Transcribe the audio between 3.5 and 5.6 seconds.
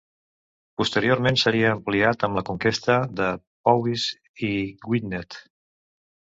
Powys i Gwynedd.